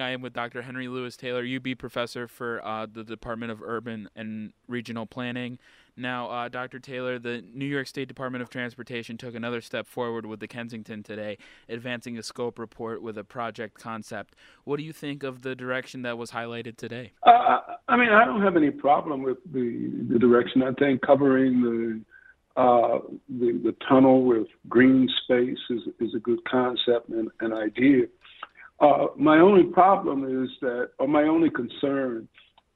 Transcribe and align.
I 0.00 0.10
am 0.10 0.22
with 0.22 0.32
Dr. 0.32 0.62
Henry 0.62 0.88
Lewis 0.88 1.16
Taylor, 1.16 1.44
UB 1.44 1.78
professor 1.78 2.28
for 2.28 2.64
uh, 2.64 2.86
the 2.90 3.04
Department 3.04 3.52
of 3.52 3.62
Urban 3.62 4.08
and 4.16 4.52
Regional 4.66 5.06
Planning. 5.06 5.58
Now, 5.96 6.30
uh, 6.30 6.48
Dr. 6.48 6.78
Taylor, 6.78 7.18
the 7.18 7.42
New 7.52 7.66
York 7.66 7.88
State 7.88 8.06
Department 8.06 8.42
of 8.42 8.50
Transportation 8.50 9.16
took 9.16 9.34
another 9.34 9.60
step 9.60 9.86
forward 9.86 10.26
with 10.26 10.38
the 10.38 10.46
Kensington 10.46 11.02
today, 11.02 11.38
advancing 11.68 12.16
a 12.16 12.22
scope 12.22 12.58
report 12.58 13.02
with 13.02 13.18
a 13.18 13.24
project 13.24 13.78
concept. 13.78 14.36
What 14.64 14.76
do 14.76 14.84
you 14.84 14.92
think 14.92 15.24
of 15.24 15.42
the 15.42 15.56
direction 15.56 16.02
that 16.02 16.16
was 16.16 16.30
highlighted 16.30 16.76
today? 16.76 17.12
Uh, 17.24 17.58
I 17.88 17.96
mean, 17.96 18.10
I 18.10 18.24
don't 18.24 18.42
have 18.42 18.56
any 18.56 18.70
problem 18.70 19.22
with 19.22 19.38
the, 19.52 20.06
the 20.08 20.18
direction. 20.18 20.62
I 20.62 20.72
think 20.72 21.02
covering 21.02 21.62
the 21.62 22.00
uh, 22.58 22.98
the, 23.28 23.52
the 23.62 23.72
tunnel 23.88 24.24
with 24.24 24.48
green 24.68 25.08
space 25.22 25.58
is, 25.70 25.82
is 26.00 26.12
a 26.16 26.18
good 26.18 26.44
concept 26.44 27.08
and 27.08 27.30
an 27.38 27.52
idea. 27.52 28.06
Uh, 28.80 29.06
my 29.16 29.38
only 29.38 29.64
problem 29.64 30.24
is 30.44 30.50
that, 30.60 30.90
or 30.98 31.08
my 31.08 31.24
only 31.24 31.50
concern 31.50 32.28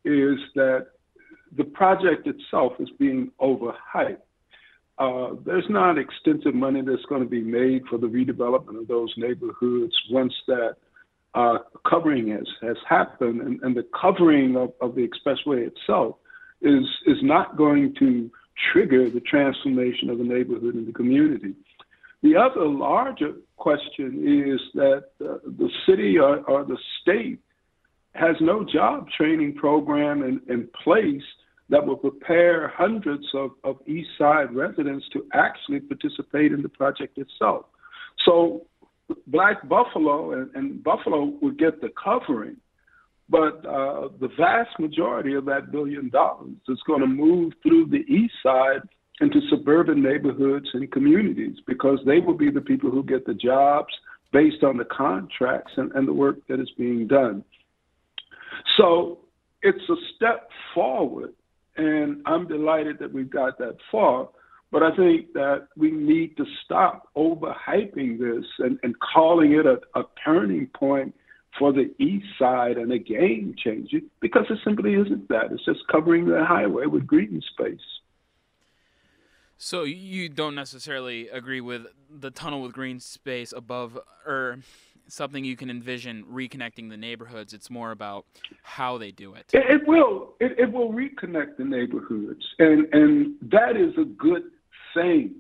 is 0.05 0.39
that 0.55 0.89
the 1.57 1.65
project 1.65 2.27
itself 2.27 2.73
is 2.81 2.89
being 2.99 3.31
overhyped. 3.41 4.19
Uh, 4.99 5.35
there's 5.45 5.65
not 5.69 5.99
extensive 5.99 6.55
money 6.55 6.81
that's 6.83 7.05
going 7.09 7.23
to 7.23 7.29
be 7.29 7.41
made 7.41 7.83
for 7.89 7.99
the 7.99 8.07
redevelopment 8.07 8.79
of 8.79 8.89
those 8.89 9.13
neighborhoods 9.17 9.95
once 10.11 10.35
that 10.47 10.77
uh, 11.35 11.59
covering 11.89 12.29
has, 12.29 12.47
has 12.61 12.77
happened, 12.89 13.41
and, 13.41 13.61
and 13.63 13.77
the 13.77 13.87
covering 13.99 14.57
of, 14.57 14.73
of 14.81 14.95
the 14.95 15.07
expressway 15.07 15.67
itself 15.67 16.17
is 16.61 16.85
is 17.07 17.17
not 17.23 17.57
going 17.57 17.95
to 17.99 18.31
trigger 18.73 19.11
the 19.11 19.21
transformation 19.21 20.11
of 20.11 20.19
the 20.19 20.25
neighborhood 20.25 20.75
and 20.75 20.87
the 20.87 20.93
community. 20.93 21.55
The 22.23 22.37
other 22.37 22.67
larger 22.67 23.33
question 23.57 24.53
is 24.55 24.61
that 24.75 25.05
uh, 25.21 25.39
the 25.45 25.69
city 25.87 26.19
or, 26.19 26.39
or, 26.49 26.65
the 26.65 26.79
state 27.01 27.41
has 28.15 28.37
no 28.41 28.65
job 28.65 29.09
training 29.17 29.55
program 29.55 30.23
in, 30.23 30.41
in 30.49 30.69
place 30.85 31.23
that 31.69 31.85
will 31.85 31.97
prepare 31.97 32.69
hundreds 32.69 33.25
of, 33.35 33.51
of 33.65 33.77
East 33.87 34.11
Side 34.19 34.55
residents 34.55 35.05
to 35.13 35.27
actually 35.33 35.81
participate 35.81 36.53
in 36.53 36.63
the 36.63 36.69
project 36.69 37.19
itself. 37.19 37.67
So 38.25 38.67
Black 39.27 39.69
Buffalo 39.69 40.33
and, 40.33 40.51
and 40.55 40.85
Buffalo 40.85 41.33
would 41.41 41.59
get 41.59 41.81
the 41.81 41.91
covering, 42.03 42.57
but 43.29 43.65
uh, 43.67 44.09
the 44.21 44.29
vast 44.39 44.79
majority 44.79 45.35
of 45.35 45.45
that 45.47 45.73
billion 45.73 46.11
dollars 46.11 46.57
is 46.69 46.81
going 46.87 47.01
to 47.01 47.07
move 47.07 47.53
through 47.63 47.87
the 47.87 48.05
East 48.13 48.35
Side 48.43 48.83
into 49.21 49.41
suburban 49.51 50.03
neighborhoods 50.03 50.67
and 50.73 50.91
communities 50.91 51.57
because 51.67 51.99
they 52.07 52.19
will 52.19 52.37
be 52.37 52.51
the 52.51 52.61
people 52.61 52.91
who 52.91 53.03
get 53.03 53.27
the 53.27 53.35
jobs 53.35 53.93
based 54.33 54.63
on 54.65 54.77
the 54.77 54.85
contracts 54.85 55.73
and, 55.77 55.93
and 55.93 56.09
the 56.09 56.13
work 56.13 56.37
that 56.49 56.61
is 56.61 56.71
being 56.77 57.07
done. 57.07 57.45
So 58.77 59.19
it's 59.63 59.89
a 59.89 59.95
step 60.17 60.49
forward, 60.75 61.35
and 61.77 62.23
I'm 62.27 62.49
delighted 62.49 62.99
that 63.01 63.13
we've 63.13 63.31
got 63.31 63.59
that 63.59 63.77
far. 63.91 64.29
But 64.71 64.83
I 64.83 64.97
think 64.97 65.35
that 65.35 65.69
we 65.77 65.91
need 65.91 66.37
to 66.39 66.47
stop 66.65 67.11
overhyping 67.15 68.19
this 68.19 68.47
and, 68.59 68.79
and 68.83 68.95
calling 69.01 69.53
it 69.53 69.67
a, 69.67 69.79
a 69.99 70.05
turning 70.25 70.67
point 70.75 71.15
for 71.59 71.75
the 71.75 71.95
east 72.03 72.27
side 72.39 72.79
and 72.79 72.91
a 72.91 72.99
game 72.99 73.55
changer 73.63 73.99
because 74.23 74.47
it 74.49 74.59
simply 74.65 74.95
isn't 74.95 75.29
that. 75.29 75.53
It's 75.53 75.65
just 75.67 75.81
covering 75.91 76.25
the 76.25 76.43
highway 76.43 76.87
with 76.87 77.07
green 77.07 77.43
space. 77.53 77.79
So 79.65 79.85
you 79.85 80.29
don't 80.29 80.57
necessarily 80.57 81.29
agree 81.29 81.61
with 81.61 81.87
the 82.11 82.33
tunnel 82.33 82.63
with 82.63 82.73
green 82.73 82.99
space 82.99 83.53
above, 83.53 83.97
or 84.27 84.59
something 85.07 85.45
you 85.45 85.57
can 85.57 85.71
envision 85.71 86.25
reconnecting 86.25 86.91
the 86.91 86.97
neighborhoods. 86.97 87.53
It's 87.53 87.71
more 87.71 87.93
about 87.93 88.27
how 88.65 88.99
they 88.99 89.13
do 89.13 89.35
it. 89.35 89.47
It, 89.53 89.83
it 89.83 89.87
will. 89.87 90.35
It, 90.41 90.59
it 90.59 90.73
will 90.73 90.93
reconnect 90.93 91.59
the 91.59 91.65
neighborhoods, 91.65 92.45
and 92.59 92.93
and 92.93 93.37
that 93.53 93.77
is 93.77 93.97
a 93.97 94.05
good 94.05 94.43
thing. 94.95 95.37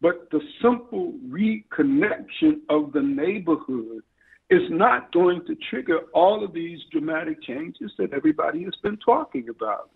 But 0.00 0.28
the 0.32 0.40
simple 0.60 1.14
reconnection 1.28 2.62
of 2.68 2.92
the 2.92 3.00
neighborhood 3.00 4.02
is 4.50 4.62
not 4.70 5.12
going 5.12 5.46
to 5.46 5.54
trigger 5.70 6.00
all 6.12 6.44
of 6.44 6.52
these 6.52 6.80
dramatic 6.90 7.40
changes 7.44 7.92
that 7.96 8.12
everybody 8.12 8.64
has 8.64 8.74
been 8.82 8.96
talking 8.96 9.48
about 9.48 9.90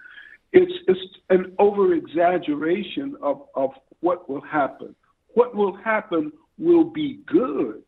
it's, 0.53 0.73
it's 0.89 1.01
an 1.31 1.53
over 1.59 1.95
exaggeration 1.95 3.17
of, 3.23 3.43
of 3.55 3.71
what 4.01 4.29
will 4.29 4.41
happen. 4.41 4.95
What 5.35 5.55
will 5.55 5.77
happen 5.77 6.33
will 6.59 6.85
be 6.85 7.21
good, 7.27 7.83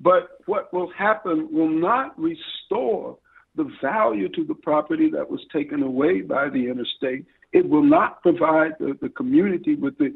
but 0.00 0.38
what 0.46 0.72
will 0.72 0.90
happen 0.96 1.48
will 1.50 1.68
not 1.68 2.18
restore 2.18 3.18
the 3.56 3.70
value 3.82 4.28
to 4.30 4.44
the 4.44 4.54
property 4.54 5.10
that 5.10 5.28
was 5.28 5.40
taken 5.52 5.82
away 5.82 6.20
by 6.20 6.48
the 6.48 6.68
interstate. 6.68 7.24
It 7.52 7.68
will 7.68 7.84
not 7.84 8.20
provide 8.22 8.72
the, 8.78 8.98
the 9.00 9.08
community 9.10 9.76
with 9.76 9.96
the 9.98 10.14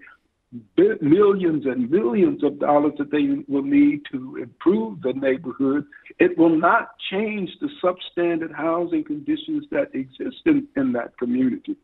millions 0.76 1.66
and 1.66 1.90
millions 1.90 2.42
of 2.42 2.58
dollars 2.58 2.92
that 2.98 3.10
they 3.10 3.44
will 3.52 3.62
need 3.62 4.00
to 4.10 4.36
improve 4.36 5.02
the 5.02 5.12
neighborhood. 5.12 5.84
It 6.18 6.38
will 6.38 6.56
not 6.56 6.90
change 7.10 7.50
the 7.60 7.68
substandard 7.82 8.54
housing 8.54 9.04
conditions 9.04 9.64
that 9.70 9.94
exist 9.94 10.42
in, 10.46 10.66
in 10.76 10.92
that 10.92 11.16
community. 11.18 11.76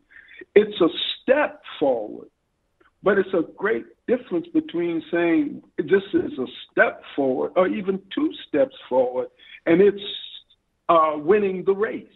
It's 0.55 0.79
a 0.81 0.87
step 1.21 1.61
forward, 1.79 2.27
but 3.03 3.17
it's 3.17 3.33
a 3.33 3.43
great 3.55 3.85
difference 4.07 4.47
between 4.53 5.01
saying 5.11 5.61
this 5.77 6.03
is 6.13 6.37
a 6.39 6.47
step 6.71 7.01
forward 7.15 7.51
or 7.55 7.67
even 7.67 8.01
two 8.13 8.31
steps 8.47 8.75
forward, 8.89 9.27
and 9.65 9.81
it's 9.81 10.01
uh, 10.89 11.13
winning 11.17 11.63
the 11.65 11.73
race 11.73 12.07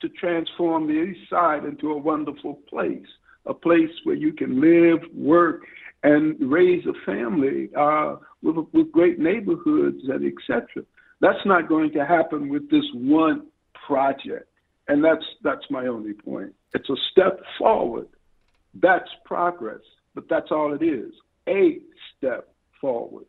to 0.00 0.08
transform 0.10 0.86
the 0.86 0.92
East 0.92 1.28
Side 1.28 1.64
into 1.64 1.90
a 1.90 1.98
wonderful 1.98 2.54
place, 2.68 3.06
a 3.46 3.54
place 3.54 3.90
where 4.04 4.14
you 4.14 4.32
can 4.32 4.60
live, 4.60 5.00
work, 5.12 5.62
and 6.02 6.36
raise 6.40 6.84
a 6.86 6.92
family 7.04 7.70
uh, 7.76 8.16
with, 8.42 8.56
with 8.72 8.92
great 8.92 9.18
neighborhoods 9.18 10.02
and 10.08 10.24
etc. 10.24 10.84
That's 11.20 11.44
not 11.44 11.68
going 11.68 11.92
to 11.92 12.06
happen 12.06 12.48
with 12.48 12.70
this 12.70 12.84
one 12.94 13.46
project, 13.86 14.48
and 14.86 15.04
that's 15.04 15.24
that's 15.42 15.64
my 15.70 15.86
only 15.86 16.12
point. 16.12 16.54
It's 16.74 16.88
a 16.88 16.96
step 17.10 17.40
forward. 17.58 18.08
That's 18.74 19.08
progress, 19.24 19.80
but 20.14 20.28
that's 20.28 20.50
all 20.50 20.74
it 20.74 20.84
is. 20.84 21.12
A 21.48 21.78
step 22.16 22.48
forward. 22.80 23.24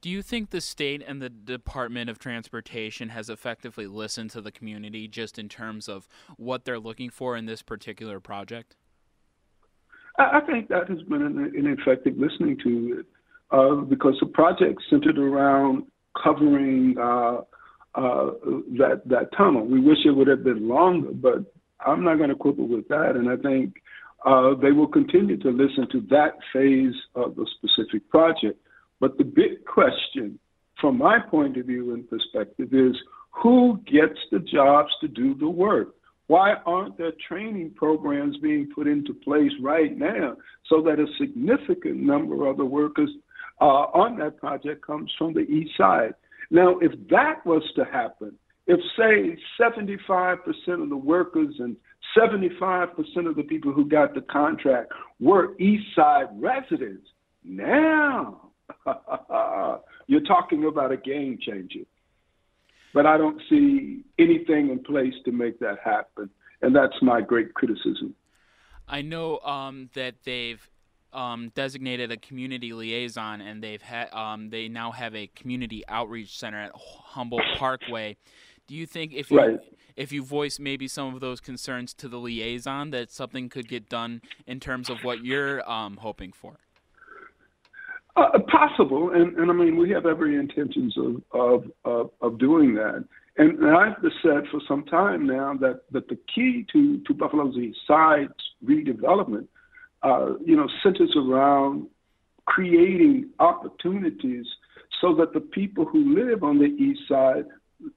Do 0.00 0.08
you 0.08 0.22
think 0.22 0.50
the 0.50 0.60
state 0.60 1.02
and 1.04 1.20
the 1.20 1.28
Department 1.28 2.08
of 2.08 2.20
Transportation 2.20 3.08
has 3.08 3.28
effectively 3.28 3.88
listened 3.88 4.30
to 4.30 4.40
the 4.40 4.52
community 4.52 5.08
just 5.08 5.40
in 5.40 5.48
terms 5.48 5.88
of 5.88 6.06
what 6.36 6.64
they're 6.64 6.78
looking 6.78 7.10
for 7.10 7.36
in 7.36 7.46
this 7.46 7.62
particular 7.62 8.20
project? 8.20 8.76
I 10.18 10.40
think 10.46 10.68
that 10.68 10.88
has 10.88 11.02
been 11.02 11.22
an, 11.22 11.38
an 11.38 11.76
effective 11.78 12.14
listening 12.16 12.58
to 12.64 13.00
it 13.00 13.06
uh, 13.50 13.82
because 13.82 14.16
the 14.20 14.26
project 14.26 14.82
centered 14.90 15.18
around 15.18 15.84
covering 16.22 16.96
uh, 16.98 17.42
uh, 17.94 18.30
that 18.78 19.02
that 19.06 19.28
tunnel. 19.36 19.64
We 19.64 19.80
wish 19.80 19.98
it 20.04 20.10
would 20.10 20.28
have 20.28 20.44
been 20.44 20.68
longer, 20.68 21.10
but 21.12 21.44
I'm 21.84 22.04
not 22.04 22.16
going 22.16 22.30
to 22.30 22.36
quibble 22.36 22.68
with 22.68 22.88
that. 22.88 23.16
And 23.16 23.28
I 23.28 23.36
think 23.36 23.74
uh, 24.24 24.54
they 24.60 24.72
will 24.72 24.88
continue 24.88 25.36
to 25.38 25.50
listen 25.50 25.88
to 25.92 26.00
that 26.10 26.32
phase 26.52 26.94
of 27.14 27.36
the 27.36 27.46
specific 27.56 28.08
project. 28.10 28.60
But 29.00 29.16
the 29.16 29.24
big 29.24 29.64
question, 29.64 30.38
from 30.80 30.98
my 30.98 31.18
point 31.20 31.56
of 31.56 31.66
view 31.66 31.94
and 31.94 32.08
perspective, 32.08 32.68
is 32.72 32.96
who 33.30 33.80
gets 33.86 34.18
the 34.32 34.40
jobs 34.40 34.90
to 35.00 35.08
do 35.08 35.34
the 35.34 35.48
work? 35.48 35.94
Why 36.28 36.54
aren't 36.66 36.96
there 36.96 37.12
training 37.26 37.72
programs 37.74 38.36
being 38.38 38.70
put 38.74 38.86
into 38.86 39.12
place 39.12 39.52
right 39.60 39.96
now 39.96 40.36
so 40.68 40.82
that 40.82 41.00
a 41.00 41.06
significant 41.18 41.96
number 41.96 42.46
of 42.46 42.58
the 42.58 42.64
workers 42.64 43.10
uh, 43.60 43.64
on 43.64 44.18
that 44.18 44.38
project 44.38 44.86
comes 44.86 45.10
from 45.18 45.34
the 45.34 45.40
east 45.40 45.72
side? 45.76 46.14
Now, 46.50 46.78
if 46.78 46.92
that 47.10 47.44
was 47.44 47.62
to 47.76 47.84
happen, 47.84 48.34
if 48.66 48.78
say 48.96 49.38
75% 49.58 50.38
of 50.82 50.90
the 50.90 50.96
workers 50.96 51.54
and 51.58 51.76
75% 52.16 52.92
of 53.26 53.36
the 53.36 53.42
people 53.42 53.72
who 53.72 53.88
got 53.88 54.14
the 54.14 54.20
contract 54.20 54.92
were 55.20 55.58
east 55.58 55.84
side 55.96 56.26
residents 56.34 57.08
now 57.44 58.50
you're 60.06 60.20
talking 60.20 60.66
about 60.66 60.92
a 60.92 60.96
game 60.96 61.38
changer 61.40 61.84
but 62.94 63.06
I 63.06 63.16
don't 63.16 63.40
see 63.48 64.04
anything 64.18 64.70
in 64.70 64.82
place 64.82 65.14
to 65.24 65.32
make 65.32 65.58
that 65.60 65.78
happen. 65.84 66.30
And 66.62 66.74
that's 66.74 66.94
my 67.02 67.20
great 67.20 67.54
criticism. 67.54 68.14
I 68.88 69.02
know 69.02 69.38
um, 69.40 69.90
that 69.94 70.14
they've 70.24 70.66
um, 71.12 71.52
designated 71.54 72.10
a 72.10 72.16
community 72.16 72.72
liaison, 72.72 73.40
and 73.40 73.62
they've 73.62 73.82
had 73.82 74.12
um, 74.12 74.50
they 74.50 74.68
now 74.68 74.92
have 74.92 75.14
a 75.14 75.28
community 75.28 75.82
outreach 75.88 76.38
center 76.38 76.60
at 76.60 76.72
Humboldt 76.74 77.42
Parkway. 77.56 78.16
Do 78.66 78.74
you 78.74 78.86
think 78.86 79.12
if 79.14 79.30
you 79.30 79.38
right. 79.38 79.60
if 79.96 80.12
you 80.12 80.22
voice 80.22 80.58
maybe 80.58 80.88
some 80.88 81.14
of 81.14 81.20
those 81.20 81.40
concerns 81.40 81.94
to 81.94 82.08
the 82.08 82.18
liaison, 82.18 82.90
that 82.90 83.10
something 83.10 83.48
could 83.48 83.68
get 83.68 83.88
done 83.88 84.20
in 84.46 84.60
terms 84.60 84.90
of 84.90 85.04
what 85.04 85.24
you're 85.24 85.68
um, 85.70 85.98
hoping 85.98 86.32
for? 86.32 86.58
Uh, 88.18 88.36
possible, 88.50 89.12
and, 89.12 89.36
and 89.38 89.48
I 89.48 89.54
mean 89.54 89.76
we 89.76 89.90
have 89.90 90.04
every 90.04 90.34
intentions 90.34 90.92
of 90.98 91.22
of 91.30 91.70
of, 91.84 92.10
of 92.20 92.38
doing 92.40 92.74
that. 92.74 93.04
And, 93.36 93.58
and 93.60 93.76
I've 93.76 93.94
said 94.22 94.42
for 94.50 94.60
some 94.66 94.84
time 94.86 95.24
now 95.24 95.54
that, 95.60 95.82
that 95.92 96.08
the 96.08 96.18
key 96.34 96.66
to, 96.72 96.98
to 97.06 97.14
Buffalo's 97.14 97.56
East 97.56 97.78
Side's 97.86 98.32
redevelopment, 98.64 99.46
uh, 100.02 100.30
you 100.44 100.56
know, 100.56 100.66
centers 100.82 101.14
around 101.16 101.86
creating 102.46 103.30
opportunities 103.38 104.46
so 105.00 105.14
that 105.14 105.32
the 105.32 105.40
people 105.40 105.84
who 105.84 106.16
live 106.16 106.42
on 106.42 106.58
the 106.58 106.64
east 106.64 107.02
side 107.08 107.44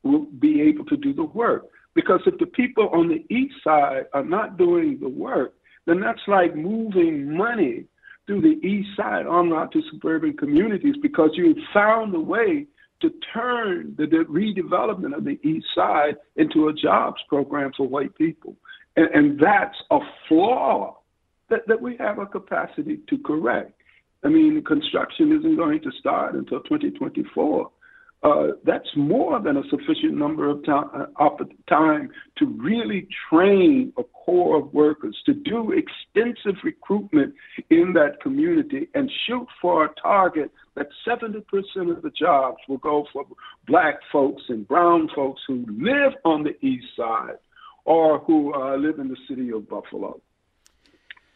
will 0.03 0.25
be 0.25 0.61
able 0.61 0.85
to 0.85 0.97
do 0.97 1.15
the 1.15 1.23
work. 1.23 1.65
Because 1.95 2.19
if 2.27 2.37
the 2.37 2.45
people 2.45 2.89
on 2.89 3.07
the 3.07 3.25
east 3.33 3.55
side 3.63 4.03
are 4.13 4.23
not 4.23 4.59
doing 4.59 4.99
the 5.01 5.09
work, 5.09 5.55
then 5.87 5.99
that's 5.99 6.21
like 6.27 6.55
moving 6.55 7.35
money 7.35 7.85
through 8.27 8.41
the 8.41 8.65
east 8.65 8.89
side 8.95 9.25
on 9.25 9.51
out 9.53 9.71
to 9.73 9.81
suburban 9.91 10.37
communities 10.37 10.95
because 11.01 11.31
you 11.33 11.55
found 11.73 12.13
a 12.15 12.19
way 12.19 12.67
to 13.01 13.11
turn 13.33 13.95
the, 13.97 14.05
the, 14.05 14.25
redevelopment 14.29 15.15
of 15.15 15.23
the 15.23 15.39
East 15.43 15.65
Side 15.75 16.15
into 16.35 16.67
a 16.67 16.73
jobs 16.73 17.19
program 17.27 17.71
for 17.75 17.87
white 17.87 18.15
people. 18.15 18.55
And, 18.95 19.07
and 19.13 19.39
that's 19.39 19.75
a 19.89 19.99
flaw 20.27 20.97
that, 21.49 21.67
that 21.67 21.81
we 21.81 21.97
have 21.97 22.19
a 22.19 22.25
capacity 22.25 22.99
to 23.09 23.17
correct. 23.19 23.73
I 24.23 24.27
mean, 24.27 24.63
construction 24.63 25.35
isn't 25.37 25.55
going 25.55 25.81
to 25.81 25.91
start 25.99 26.35
until 26.35 26.61
2024 26.61 27.71
uh, 28.23 28.47
that's 28.63 28.89
more 28.95 29.39
than 29.41 29.57
a 29.57 29.63
sufficient 29.69 30.13
number 30.13 30.47
of 30.47 30.63
time, 30.63 31.07
uh, 31.19 31.29
time 31.67 32.09
to 32.37 32.45
really 32.45 33.07
train 33.29 33.91
a 33.97 34.03
core 34.03 34.59
of 34.59 34.71
workers 34.73 35.17
to 35.25 35.33
do 35.33 35.71
extensive 35.71 36.55
recruitment 36.63 37.33
in 37.71 37.93
that 37.93 38.21
community 38.21 38.87
and 38.93 39.11
shoot 39.25 39.47
for 39.59 39.85
a 39.85 39.89
target 39.99 40.51
that 40.75 40.87
70% 41.07 41.41
of 41.89 42.03
the 42.03 42.11
jobs 42.11 42.59
will 42.69 42.77
go 42.77 43.05
for 43.11 43.25
black 43.65 43.95
folks 44.11 44.43
and 44.49 44.67
brown 44.67 45.09
folks 45.15 45.41
who 45.47 45.65
live 45.67 46.13
on 46.23 46.43
the 46.43 46.53
east 46.63 46.87
side 46.95 47.37
or 47.85 48.19
who 48.19 48.53
uh, 48.53 48.75
live 48.77 48.99
in 48.99 49.07
the 49.07 49.17
city 49.27 49.51
of 49.51 49.67
Buffalo. 49.67 50.21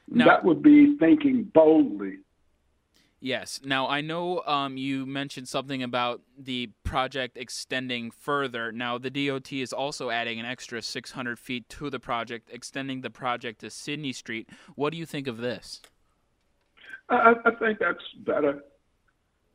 Now, 0.07 0.25
that 0.25 0.45
would 0.45 0.61
be 0.61 0.95
thinking 0.99 1.49
boldly 1.51 2.19
Yes. 3.25 3.60
Now 3.66 3.88
I 3.88 4.01
know 4.01 4.44
um, 4.45 4.77
you 4.77 5.04
mentioned 5.07 5.48
something 5.48 5.81
about 5.81 6.22
the 6.38 6.69
project 6.83 7.38
extending 7.38 8.12
further. 8.12 8.72
Now 8.72 9.00
the 9.00 9.10
DOT 9.10 9.51
is 9.51 9.74
also 9.74 10.12
adding 10.12 10.39
an 10.39 10.45
extra 10.45 10.80
600 10.80 11.39
feet 11.39 11.68
to 11.69 11.89
the 11.89 12.00
project, 12.00 12.51
extending 12.54 13.01
the 13.01 13.10
project 13.10 13.62
to 13.62 13.72
Sydney 13.72 14.13
Street. 14.13 14.48
What 14.75 14.92
do 14.92 15.00
you 15.00 15.07
think 15.07 15.25
of 15.25 15.38
this? 15.38 15.81
I, 17.10 17.33
I 17.44 17.51
think 17.56 17.80
that's 17.80 17.98
better. 18.27 18.63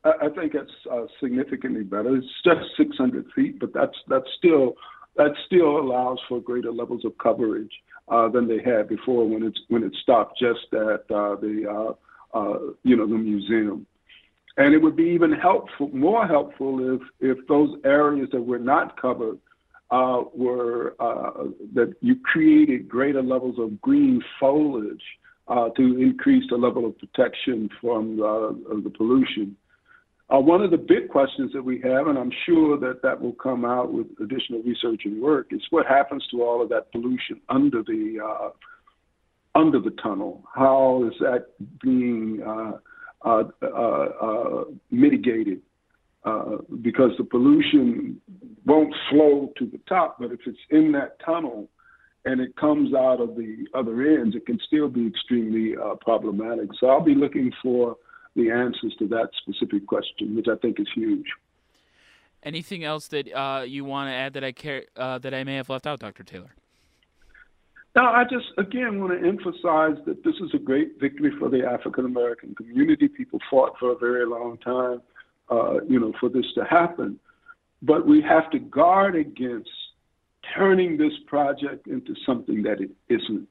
I, 0.03 0.11
I 0.23 0.29
think 0.35 0.53
it's 0.53 0.71
uh, 0.91 1.05
significantly 1.21 1.83
better. 1.83 2.17
It's 2.17 2.27
just 2.43 2.75
600 2.75 3.25
feet, 3.33 3.57
but 3.57 3.73
that's 3.73 3.95
that's 4.09 4.27
still 4.37 4.75
that 5.15 5.31
still 5.45 5.77
allows 5.77 6.19
for 6.27 6.41
greater 6.41 6.73
levels 6.73 7.05
of 7.05 7.17
coverage 7.19 7.71
uh, 8.09 8.27
than 8.27 8.49
they 8.49 8.61
had 8.61 8.89
before 8.89 9.25
when 9.29 9.43
it's 9.43 9.61
when 9.69 9.81
it 9.81 9.95
stopped 10.01 10.37
just 10.37 10.73
at 10.73 11.09
uh, 11.09 11.35
the 11.35 11.95
uh, 12.33 12.39
uh, 12.39 12.59
you 12.83 12.95
know, 12.95 13.07
the 13.07 13.15
museum. 13.15 13.85
And 14.57 14.73
it 14.73 14.81
would 14.81 14.95
be 14.95 15.03
even 15.03 15.31
helpful, 15.31 15.89
more 15.93 16.27
helpful 16.27 16.95
if, 16.95 17.01
if 17.19 17.47
those 17.47 17.77
areas 17.85 18.29
that 18.33 18.41
were 18.41 18.59
not 18.59 18.99
covered 19.01 19.37
uh, 19.89 20.23
were 20.33 20.95
uh, 20.99 21.45
that 21.73 21.93
you 22.01 22.15
created 22.23 22.87
greater 22.87 23.21
levels 23.21 23.55
of 23.59 23.79
green 23.81 24.21
foliage 24.39 25.03
uh, 25.47 25.69
to 25.69 26.01
increase 26.01 26.43
the 26.49 26.55
level 26.55 26.85
of 26.85 26.97
protection 26.97 27.69
from 27.81 28.17
the 28.17 28.89
pollution. 28.95 29.55
Uh, 30.31 30.39
one 30.39 30.61
of 30.61 30.71
the 30.71 30.77
big 30.77 31.09
questions 31.09 31.51
that 31.53 31.61
we 31.61 31.81
have, 31.81 32.07
and 32.07 32.17
I'm 32.17 32.31
sure 32.45 32.79
that 32.79 33.01
that 33.01 33.19
will 33.19 33.33
come 33.33 33.65
out 33.65 33.91
with 33.91 34.07
additional 34.23 34.61
research 34.63 35.01
and 35.03 35.21
work, 35.21 35.47
is 35.51 35.61
what 35.71 35.85
happens 35.85 36.25
to 36.31 36.41
all 36.41 36.61
of 36.61 36.69
that 36.69 36.89
pollution 36.93 37.41
under 37.49 37.83
the 37.83 38.19
uh, 38.23 38.49
under 39.61 39.79
the 39.79 39.91
tunnel? 40.01 40.43
How 40.53 41.07
is 41.07 41.13
that 41.19 41.45
being 41.81 42.41
uh, 42.45 42.77
uh, 43.23 43.43
uh, 43.61 43.65
uh 43.67 44.63
mitigated? 44.89 45.61
Uh, 46.23 46.57
because 46.83 47.11
the 47.17 47.23
pollution 47.23 48.21
won't 48.65 48.93
flow 49.09 49.51
to 49.57 49.65
the 49.65 49.79
top, 49.89 50.17
but 50.19 50.31
if 50.31 50.39
it's 50.45 50.59
in 50.69 50.91
that 50.91 51.17
tunnel 51.25 51.67
and 52.25 52.39
it 52.39 52.55
comes 52.55 52.93
out 52.93 53.19
of 53.19 53.35
the 53.35 53.65
other 53.73 54.03
ends, 54.03 54.35
it 54.35 54.45
can 54.45 54.59
still 54.67 54.87
be 54.87 55.07
extremely 55.07 55.75
uh, 55.75 55.95
problematic. 55.95 56.69
So 56.79 56.89
I'll 56.89 57.01
be 57.01 57.15
looking 57.15 57.51
for 57.63 57.97
the 58.35 58.51
answers 58.51 58.95
to 58.99 59.07
that 59.07 59.29
specific 59.41 59.87
question, 59.87 60.35
which 60.35 60.45
I 60.47 60.55
think 60.57 60.79
is 60.79 60.87
huge. 60.93 61.25
Anything 62.43 62.83
else 62.83 63.07
that 63.07 63.25
you 63.67 63.83
want 63.83 64.09
to 64.09 64.13
add 64.13 64.33
that 64.33 64.43
I 64.43 64.51
care 64.51 64.83
that 64.95 65.33
I 65.33 65.43
may 65.43 65.55
have 65.55 65.69
left 65.69 65.87
out, 65.87 65.99
Dr. 65.99 66.23
Taylor? 66.23 66.51
Now, 67.95 68.13
I 68.13 68.23
just 68.23 68.47
again 68.57 69.01
want 69.01 69.19
to 69.19 69.27
emphasize 69.27 69.97
that 70.05 70.23
this 70.23 70.35
is 70.35 70.51
a 70.53 70.57
great 70.57 70.99
victory 70.99 71.31
for 71.37 71.49
the 71.49 71.65
African 71.65 72.05
American 72.05 72.55
community. 72.55 73.07
People 73.07 73.39
fought 73.49 73.73
for 73.79 73.91
a 73.91 73.97
very 73.97 74.25
long 74.25 74.57
time, 74.63 75.01
uh, 75.49 75.83
you 75.87 75.99
know, 75.99 76.13
for 76.19 76.29
this 76.29 76.45
to 76.55 76.63
happen. 76.63 77.19
But 77.81 78.07
we 78.07 78.21
have 78.21 78.49
to 78.51 78.59
guard 78.59 79.15
against 79.15 79.69
turning 80.55 80.97
this 80.97 81.13
project 81.27 81.87
into 81.87 82.15
something 82.25 82.63
that 82.63 82.79
it 82.79 82.91
isn't. 83.09 83.47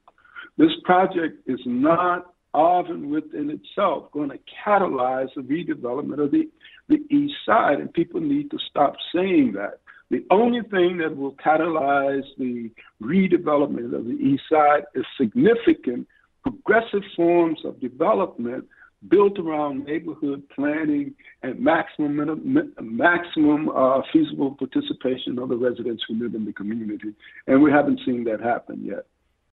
This 0.57 0.71
project 0.83 1.47
is 1.47 1.59
not 1.65 2.33
often 2.53 3.09
within 3.09 3.49
itself 3.49 4.11
going 4.11 4.29
to 4.29 4.39
catalyze 4.65 5.29
the 5.35 5.41
redevelopment 5.41 6.21
of 6.23 6.31
the, 6.31 6.49
the 6.89 6.99
East 7.09 7.35
Side, 7.45 7.79
and 7.79 7.93
people 7.93 8.19
need 8.19 8.51
to 8.51 8.57
stop 8.69 8.95
saying 9.13 9.53
that. 9.53 9.79
The 10.11 10.25
only 10.29 10.61
thing 10.63 10.97
that 10.97 11.15
will 11.15 11.35
catalyze 11.35 12.27
the 12.37 12.69
redevelopment 13.01 13.95
of 13.95 14.03
the 14.03 14.17
East 14.19 14.43
Side 14.51 14.83
is 14.93 15.05
significant 15.17 16.05
progressive 16.43 17.03
forms 17.15 17.59
of 17.63 17.79
development 17.79 18.65
built 19.07 19.39
around 19.39 19.85
neighborhood 19.85 20.43
planning 20.53 21.15
and 21.43 21.57
maximum 21.61 22.17
maximum 22.81 23.69
uh, 23.69 24.01
feasible 24.11 24.51
participation 24.51 25.39
of 25.39 25.47
the 25.47 25.55
residents 25.55 26.03
who 26.05 26.21
live 26.21 26.35
in 26.35 26.43
the 26.43 26.51
community. 26.51 27.15
And 27.47 27.63
we 27.63 27.71
haven't 27.71 28.01
seen 28.05 28.25
that 28.25 28.41
happen 28.41 28.83
yet. 28.83 29.05